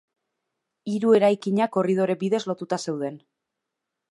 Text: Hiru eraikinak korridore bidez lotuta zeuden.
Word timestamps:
Hiru 0.93 1.13
eraikinak 1.17 1.73
korridore 1.75 2.15
bidez 2.25 2.41
lotuta 2.53 2.81
zeuden. 2.85 3.21